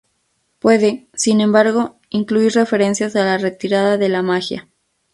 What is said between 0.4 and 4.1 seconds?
Puede, sin embargo, incluir referencias a la retirada de